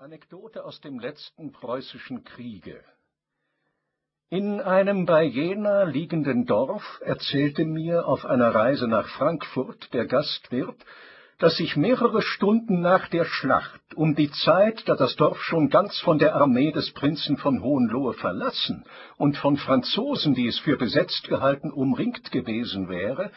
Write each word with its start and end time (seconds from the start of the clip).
Anekdote 0.00 0.64
aus 0.64 0.80
dem 0.80 0.98
letzten 0.98 1.52
preußischen 1.52 2.24
Kriege. 2.24 2.82
In 4.30 4.62
einem 4.62 5.04
bei 5.04 5.24
Jena 5.24 5.82
liegenden 5.82 6.46
Dorf 6.46 7.02
erzählte 7.04 7.66
mir 7.66 8.06
auf 8.06 8.24
einer 8.24 8.54
Reise 8.54 8.88
nach 8.88 9.06
Frankfurt 9.08 9.92
der 9.92 10.06
Gastwirt, 10.06 10.82
dass 11.38 11.58
sich 11.58 11.76
mehrere 11.76 12.22
Stunden 12.22 12.80
nach 12.80 13.08
der 13.08 13.26
Schlacht, 13.26 13.94
um 13.94 14.14
die 14.14 14.30
Zeit, 14.30 14.84
da 14.86 14.94
das 14.94 15.16
Dorf 15.16 15.42
schon 15.42 15.68
ganz 15.68 16.00
von 16.00 16.18
der 16.18 16.34
Armee 16.34 16.72
des 16.72 16.92
Prinzen 16.92 17.36
von 17.36 17.62
Hohenlohe 17.62 18.14
verlassen 18.14 18.86
und 19.18 19.36
von 19.36 19.58
Franzosen, 19.58 20.32
die 20.32 20.46
es 20.46 20.58
für 20.60 20.78
besetzt 20.78 21.28
gehalten, 21.28 21.70
umringt 21.70 22.32
gewesen 22.32 22.88
wäre, 22.88 23.30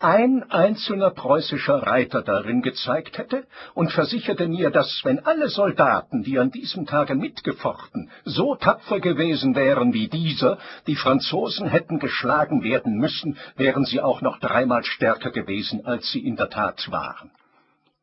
ein 0.00 0.50
einzelner 0.50 1.10
preußischer 1.10 1.86
Reiter 1.86 2.22
darin 2.22 2.62
gezeigt 2.62 3.18
hätte 3.18 3.46
und 3.74 3.92
versicherte 3.92 4.48
mir, 4.48 4.70
dass, 4.70 5.02
wenn 5.04 5.26
alle 5.26 5.50
Soldaten, 5.50 6.22
die 6.22 6.38
an 6.38 6.50
diesem 6.50 6.86
Tage 6.86 7.14
mitgefochten, 7.14 8.10
so 8.24 8.54
tapfer 8.54 8.98
gewesen 8.98 9.54
wären 9.54 9.92
wie 9.92 10.08
dieser, 10.08 10.58
die 10.86 10.96
Franzosen 10.96 11.68
hätten 11.68 11.98
geschlagen 11.98 12.64
werden 12.64 12.96
müssen, 12.96 13.36
wären 13.56 13.84
sie 13.84 14.00
auch 14.00 14.22
noch 14.22 14.40
dreimal 14.40 14.84
stärker 14.84 15.30
gewesen, 15.30 15.84
als 15.84 16.10
sie 16.10 16.26
in 16.26 16.36
der 16.36 16.48
Tat 16.48 16.90
waren. 16.90 17.30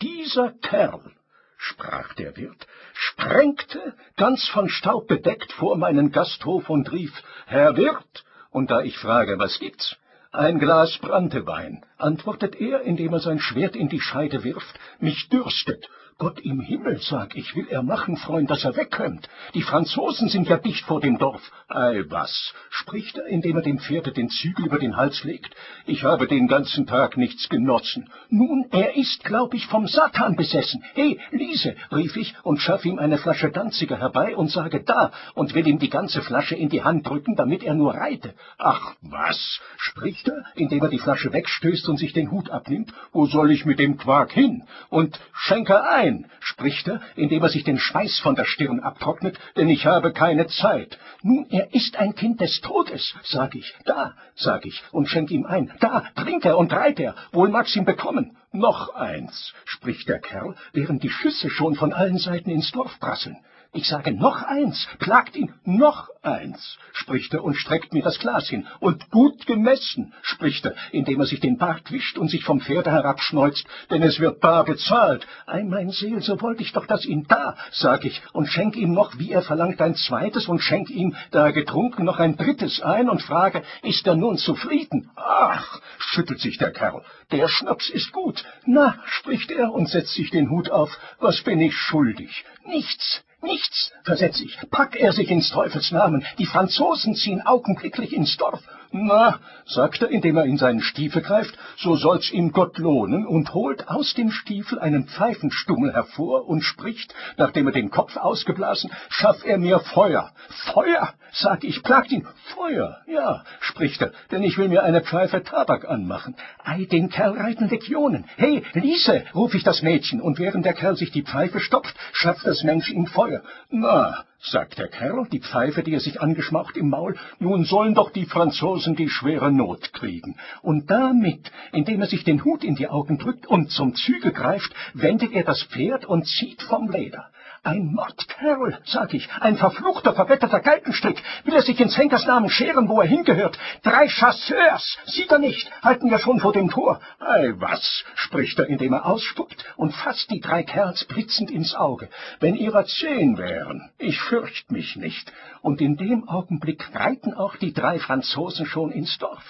Dieser 0.00 0.52
Kerl, 0.62 1.10
sprach 1.56 2.14
der 2.14 2.36
Wirt, 2.36 2.68
sprengte, 2.94 3.94
ganz 4.16 4.46
von 4.46 4.68
Staub 4.68 5.08
bedeckt, 5.08 5.52
vor 5.52 5.76
meinen 5.76 6.12
Gasthof 6.12 6.70
und 6.70 6.92
rief, 6.92 7.12
Herr 7.46 7.76
Wirt, 7.76 8.24
und 8.50 8.70
da 8.70 8.80
ich 8.80 8.96
frage, 8.96 9.40
was 9.40 9.58
gibt's? 9.58 9.96
Ein 10.32 10.60
Glas 10.60 10.96
Brantewein, 10.98 11.84
antwortet 11.98 12.54
er, 12.60 12.82
indem 12.82 13.14
er 13.14 13.18
sein 13.18 13.40
Schwert 13.40 13.74
in 13.74 13.88
die 13.88 14.00
Scheide 14.00 14.44
wirft, 14.44 14.78
mich 15.00 15.28
dürstet. 15.28 15.88
Gott 16.20 16.38
im 16.40 16.60
Himmel, 16.60 16.98
sag 17.00 17.34
ich, 17.34 17.56
will 17.56 17.66
er 17.70 17.82
machen, 17.82 18.18
Freund, 18.18 18.50
dass 18.50 18.62
er 18.62 18.76
wegkömmt. 18.76 19.26
Die 19.54 19.62
Franzosen 19.62 20.28
sind 20.28 20.46
ja 20.50 20.58
dicht 20.58 20.84
vor 20.84 21.00
dem 21.00 21.16
Dorf. 21.16 21.40
Ei, 21.66 22.04
was, 22.10 22.52
spricht 22.68 23.16
er, 23.16 23.24
indem 23.24 23.56
er 23.56 23.62
dem 23.62 23.78
Pferde 23.78 24.12
den 24.12 24.28
Zügel 24.28 24.66
über 24.66 24.78
den 24.78 24.98
Hals 24.98 25.24
legt. 25.24 25.54
Ich 25.86 26.04
habe 26.04 26.26
den 26.26 26.46
ganzen 26.46 26.86
Tag 26.86 27.16
nichts 27.16 27.48
genossen. 27.48 28.10
Nun, 28.28 28.66
er 28.70 28.96
ist, 28.96 29.24
glaub 29.24 29.54
ich, 29.54 29.66
vom 29.66 29.86
Satan 29.86 30.36
besessen. 30.36 30.84
He, 30.92 31.18
Liese, 31.30 31.74
rief 31.90 32.14
ich 32.16 32.34
und 32.42 32.58
schaff 32.58 32.84
ihm 32.84 32.98
eine 32.98 33.16
Flasche 33.16 33.50
Danziger 33.50 33.96
herbei 33.96 34.36
und 34.36 34.50
sage 34.50 34.82
da 34.82 35.12
und 35.34 35.54
will 35.54 35.66
ihm 35.66 35.78
die 35.78 35.88
ganze 35.88 36.20
Flasche 36.20 36.54
in 36.54 36.68
die 36.68 36.82
Hand 36.82 37.08
drücken, 37.08 37.34
damit 37.34 37.62
er 37.62 37.72
nur 37.74 37.94
reite. 37.94 38.34
Ach, 38.58 38.94
was, 39.00 39.58
spricht 39.78 40.28
er, 40.28 40.44
indem 40.54 40.82
er 40.82 40.90
die 40.90 40.98
Flasche 40.98 41.32
wegstößt 41.32 41.88
und 41.88 41.96
sich 41.96 42.12
den 42.12 42.30
Hut 42.30 42.50
abnimmt. 42.50 42.92
Wo 43.10 43.24
soll 43.24 43.52
ich 43.52 43.64
mit 43.64 43.78
dem 43.78 43.96
Quark 43.96 44.32
hin? 44.32 44.64
Und 44.90 45.18
schenke 45.32 45.82
ein 45.82 46.09
Nein, 46.10 46.26
spricht 46.40 46.88
er, 46.88 47.00
indem 47.14 47.42
er 47.42 47.48
sich 47.50 47.62
den 47.62 47.78
Schweiß 47.78 48.18
von 48.18 48.34
der 48.34 48.44
Stirn 48.44 48.80
abtrocknet, 48.80 49.38
denn 49.56 49.68
ich 49.68 49.86
habe 49.86 50.12
keine 50.12 50.48
Zeit. 50.48 50.98
Nun, 51.22 51.46
er 51.50 51.72
ist 51.72 51.96
ein 51.96 52.16
Kind 52.16 52.40
des 52.40 52.60
Todes, 52.60 53.14
sag 53.22 53.54
ich. 53.54 53.72
Da, 53.84 54.14
sag 54.34 54.66
ich, 54.66 54.82
und 54.90 55.06
schenk 55.06 55.30
ihm 55.30 55.46
ein. 55.46 55.72
Da, 55.78 56.04
trinkt 56.16 56.44
er 56.44 56.58
und 56.58 56.72
reit 56.72 56.98
er, 56.98 57.14
wohl 57.32 57.48
mag's 57.48 57.76
ihm 57.76 57.84
bekommen. 57.84 58.36
Noch 58.52 58.94
eins, 58.94 59.54
spricht 59.64 60.08
der 60.08 60.18
Kerl, 60.18 60.56
während 60.72 61.04
die 61.04 61.10
Schüsse 61.10 61.48
schon 61.48 61.76
von 61.76 61.92
allen 61.92 62.18
Seiten 62.18 62.50
ins 62.50 62.72
Dorf 62.72 62.98
prasseln. 62.98 63.36
Ich 63.72 63.86
sage 63.86 64.10
noch 64.10 64.42
eins, 64.42 64.88
plagt 64.98 65.36
ihn, 65.36 65.54
noch 65.64 66.08
eins, 66.22 66.76
spricht 66.92 67.32
er 67.34 67.44
und 67.44 67.54
streckt 67.54 67.92
mir 67.92 68.02
das 68.02 68.18
Glas 68.18 68.48
hin. 68.48 68.66
Und 68.80 69.10
gut 69.10 69.46
gemessen, 69.46 70.12
spricht 70.22 70.64
er, 70.64 70.74
indem 70.90 71.20
er 71.20 71.26
sich 71.26 71.38
den 71.38 71.56
Bart 71.56 71.92
wischt 71.92 72.18
und 72.18 72.28
sich 72.28 72.42
vom 72.42 72.60
Pferde 72.60 72.90
herabschneuzt, 72.90 73.64
denn 73.90 74.02
es 74.02 74.18
wird 74.18 74.40
bar 74.40 74.64
bezahlt. 74.64 75.24
Ei, 75.46 75.62
mein 75.62 75.90
Seel, 75.90 76.20
so 76.20 76.40
wollte 76.40 76.64
ich 76.64 76.72
doch 76.72 76.86
das 76.86 77.04
ihm 77.04 77.28
da, 77.28 77.56
sag 77.70 78.04
ich, 78.04 78.20
und 78.32 78.48
schenk 78.48 78.74
ihm 78.74 78.92
noch, 78.92 79.16
wie 79.20 79.30
er 79.30 79.42
verlangt, 79.42 79.80
ein 79.80 79.94
zweites 79.94 80.48
und 80.48 80.58
schenk 80.58 80.90
ihm, 80.90 81.14
da 81.30 81.46
er 81.46 81.52
getrunken, 81.52 82.04
noch 82.04 82.18
ein 82.18 82.36
drittes 82.36 82.80
ein 82.80 83.08
und 83.08 83.22
frage, 83.22 83.62
ist 83.82 84.04
er 84.04 84.16
nun 84.16 84.36
zufrieden? 84.36 85.12
Ach, 85.14 85.80
schüttelt 85.98 86.40
sich 86.40 86.58
der 86.58 86.72
Kerl, 86.72 87.04
der 87.30 87.46
Schnaps 87.46 87.88
ist 87.88 88.10
gut. 88.10 88.44
Na, 88.66 88.98
spricht 89.04 89.52
er 89.52 89.72
und 89.72 89.88
setzt 89.88 90.14
sich 90.14 90.30
den 90.30 90.50
Hut 90.50 90.70
auf, 90.70 90.90
was 91.20 91.40
bin 91.42 91.60
ich 91.60 91.74
schuldig? 91.76 92.44
Nichts, 92.66 93.22
Nichts, 93.42 93.92
versetz 94.04 94.40
ich. 94.40 94.58
Pack 94.70 94.96
er 94.96 95.12
sich 95.12 95.30
ins 95.30 95.50
Teufels 95.50 95.92
Namen. 95.92 96.24
Die 96.38 96.46
Franzosen 96.46 97.14
ziehen 97.14 97.40
augenblicklich 97.40 98.12
ins 98.12 98.36
Dorf. 98.36 98.62
Na, 98.92 99.38
sagt 99.66 100.02
er, 100.02 100.08
indem 100.08 100.36
er 100.36 100.44
in 100.44 100.58
seinen 100.58 100.80
Stiefel 100.80 101.22
greift, 101.22 101.56
so 101.76 101.96
soll's 101.96 102.30
ihm 102.32 102.50
Gott 102.50 102.76
lohnen 102.78 103.24
und 103.24 103.54
holt 103.54 103.88
aus 103.88 104.14
dem 104.14 104.30
Stiefel 104.30 104.80
einen 104.80 105.06
Pfeifenstummel 105.06 105.92
hervor 105.92 106.48
und 106.48 106.62
spricht, 106.62 107.14
nachdem 107.36 107.68
er 107.68 107.72
den 107.72 107.90
Kopf 107.90 108.16
ausgeblasen, 108.16 108.90
schaff 109.08 109.44
er 109.44 109.58
mir 109.58 109.78
Feuer. 109.78 110.32
Feuer, 110.72 111.14
sag 111.32 111.64
ich, 111.64 111.82
plagt 111.82 112.12
ihn. 112.12 112.26
Feuer, 112.54 112.98
ja, 113.06 113.44
spricht 113.60 114.02
er, 114.02 114.12
denn 114.30 114.42
ich 114.42 114.58
will 114.58 114.68
mir 114.68 114.82
eine 114.82 115.02
Pfeife 115.02 115.42
Tabak 115.42 115.88
anmachen. 115.88 116.36
Ei, 116.62 116.84
den 116.84 117.08
Kerl 117.08 117.38
reiten 117.38 117.68
Legionen. 117.68 118.24
Hey, 118.36 118.62
Liese, 118.74 119.24
ruf 119.34 119.54
ich 119.54 119.64
das 119.64 119.82
Mädchen, 119.82 120.20
und 120.20 120.38
während 120.38 120.64
der 120.64 120.74
Kerl 120.74 120.96
sich 120.96 121.10
die 121.10 121.22
Pfeife 121.22 121.60
stopft, 121.60 121.94
schafft 122.12 122.46
das 122.46 122.62
Mensch 122.62 122.90
ihm 122.90 123.06
Feuer. 123.06 123.42
Na, 123.70 124.24
sagt 124.42 124.78
der 124.78 124.88
Kerl, 124.88 125.26
die 125.30 125.40
Pfeife, 125.40 125.82
die 125.82 125.94
er 125.94 126.00
sich 126.00 126.20
angeschmaucht 126.20 126.76
im 126.76 126.88
Maul, 126.88 127.16
nun 127.38 127.64
sollen 127.64 127.94
doch 127.94 128.10
die 128.10 128.26
Franzosen 128.26 128.96
die 128.96 129.08
schwere 129.08 129.52
Not 129.52 129.92
kriegen. 129.92 130.36
Und 130.62 130.90
damit, 130.90 131.50
indem 131.72 132.00
er 132.00 132.06
sich 132.06 132.24
den 132.24 132.44
Hut 132.44 132.64
in 132.64 132.74
die 132.74 132.88
Augen 132.88 133.18
drückt 133.18 133.46
und 133.46 133.70
zum 133.70 133.94
Zügel 133.94 134.32
greift, 134.32 134.72
wendet 134.94 135.32
er 135.32 135.44
das 135.44 135.62
Pferd 135.64 136.04
und 136.04 136.26
zieht 136.26 136.62
vom 136.62 136.90
Leder. 136.90 137.30
Ein 137.62 137.92
Mordkerl, 137.92 138.78
sag 138.86 139.12
ich, 139.12 139.28
ein 139.38 139.58
verfluchter, 139.58 140.14
verwetterter 140.14 140.60
Galgenstrick. 140.60 141.22
Will 141.44 141.54
er 141.54 141.60
sich 141.60 141.78
ins 141.78 141.94
Henkers 141.94 142.24
Namen 142.24 142.48
scheren, 142.48 142.88
wo 142.88 143.02
er 143.02 143.06
hingehört? 143.06 143.58
Drei 143.82 144.08
Chasseurs, 144.08 144.96
sieht 145.04 145.30
er 145.30 145.38
nicht, 145.38 145.70
halten 145.82 146.08
ja 146.08 146.18
schon 146.18 146.40
vor 146.40 146.54
dem 146.54 146.70
Tor. 146.70 147.02
Ei, 147.18 147.52
was, 147.56 148.04
spricht 148.14 148.58
er, 148.58 148.66
indem 148.66 148.94
er 148.94 149.04
ausspuckt 149.04 149.62
und 149.76 149.94
fasst 149.94 150.30
die 150.30 150.40
drei 150.40 150.62
Kerls 150.62 151.04
blitzend 151.04 151.50
ins 151.50 151.74
Auge. 151.74 152.08
Wenn 152.40 152.54
ihrer 152.54 152.86
zehn 152.86 153.36
wären, 153.36 153.90
ich 153.98 154.18
fürcht 154.18 154.72
mich 154.72 154.96
nicht. 154.96 155.30
Und 155.60 155.82
in 155.82 155.98
dem 155.98 156.26
Augenblick 156.30 156.88
reiten 156.94 157.34
auch 157.34 157.56
die 157.56 157.74
drei 157.74 157.98
Franzosen 157.98 158.64
schon 158.64 158.90
ins 158.90 159.18
Dorf. 159.18 159.44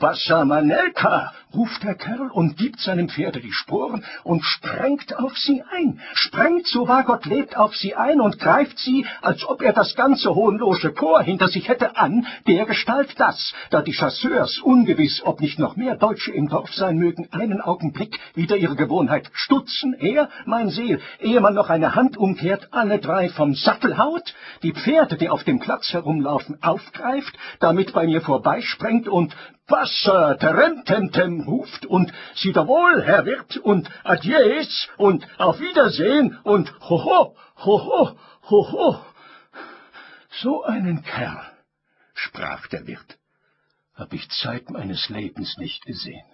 Passa 0.00 0.44
Manelka, 0.44 1.32
ruft 1.54 1.82
der 1.82 1.94
Kerl 1.94 2.30
und 2.30 2.56
gibt 2.56 2.80
seinem 2.80 3.08
Pferde 3.08 3.40
die 3.40 3.52
Sporen 3.52 4.04
und 4.24 4.44
sprengt 4.44 5.16
auf 5.16 5.36
sie 5.36 5.62
ein. 5.70 6.00
Sprengt, 6.14 6.66
so 6.66 6.88
wahr 6.88 7.04
Gott 7.04 7.26
lebt, 7.26 7.56
auf 7.56 7.74
sie 7.76 7.94
ein 7.94 8.20
und 8.20 8.38
greift 8.38 8.78
sie, 8.78 9.06
als 9.20 9.46
ob 9.46 9.62
er 9.62 9.72
das 9.72 9.94
ganze 9.94 10.34
hohenlosche 10.34 10.92
Korps 10.92 11.24
hinter 11.24 11.48
sich 11.48 11.68
hätte, 11.68 11.96
an, 11.96 12.26
dergestalt 12.46 13.18
dass, 13.18 13.52
da 13.70 13.82
die 13.82 13.92
Chasseurs, 13.92 14.58
ungewiss, 14.58 15.22
ob 15.24 15.40
nicht 15.40 15.58
noch 15.58 15.76
mehr 15.76 15.96
Deutsche 15.96 16.32
im 16.32 16.48
Dorf 16.48 16.72
sein 16.74 16.96
mögen, 16.96 17.28
einen 17.30 17.60
Augenblick 17.60 18.18
wieder 18.34 18.56
ihre 18.56 18.76
Gewohnheit 18.76 19.30
stutzen, 19.34 19.94
er, 19.94 20.28
mein 20.46 20.70
Seel, 20.70 21.00
ehe 21.20 21.40
man 21.40 21.54
noch 21.54 21.70
eine 21.70 21.94
Hand 21.94 22.16
umkehrt, 22.16 22.68
alle 22.70 22.98
drei 22.98 23.28
vom 23.28 23.54
Sattel 23.54 23.98
haut, 23.98 24.34
die 24.62 24.72
Pferde, 24.72 25.16
die 25.16 25.28
auf 25.28 25.44
dem 25.44 25.60
Platz 25.60 25.92
herumlaufen, 25.92 26.62
aufgreift, 26.62 27.36
damit 27.60 27.92
bei 27.92 28.06
mir 28.06 28.20
vorbeisprengt 28.20 29.08
und 29.08 29.34
Wasser, 29.68 30.36
Teremtemtem 30.38 31.42
ruft 31.42 31.86
und 31.86 32.12
Sieht 32.34 32.56
wohl, 32.56 33.02
Herr 33.02 33.24
Wirt, 33.24 33.56
und 33.58 33.88
Adieus 34.04 34.88
und 34.96 35.26
auf 35.38 35.60
Wiedersehen 35.60 36.38
und 36.42 36.72
hoho, 36.80 37.36
hoho, 37.56 38.18
hoho. 38.50 39.04
So 40.40 40.64
einen 40.64 41.02
Kerl, 41.02 41.52
sprach 42.14 42.66
der 42.68 42.86
Wirt, 42.86 43.18
hab 43.94 44.12
ich 44.12 44.28
Zeit 44.30 44.70
meines 44.70 45.08
Lebens 45.08 45.56
nicht 45.58 45.84
gesehen. 45.84 46.31